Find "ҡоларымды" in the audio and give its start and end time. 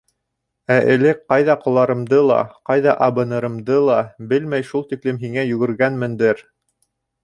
1.65-2.23